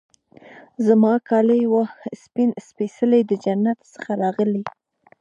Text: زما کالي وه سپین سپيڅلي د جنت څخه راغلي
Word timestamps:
زما 0.85 1.13
کالي 1.29 1.61
وه 1.71 1.85
سپین 2.21 2.49
سپيڅلي 2.67 3.21
د 3.29 3.31
جنت 3.43 3.79
څخه 3.93 4.11
راغلي 4.21 4.63